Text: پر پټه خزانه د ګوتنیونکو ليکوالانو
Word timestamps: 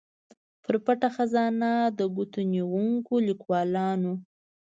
پر 0.63 0.75
پټه 0.85 1.09
خزانه 1.15 1.71
د 1.97 1.99
ګوتنیونکو 2.15 3.13
ليکوالانو 3.27 4.13